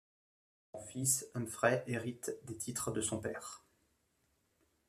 [0.73, 3.63] Son fils Humphrey hérite des titres de son père.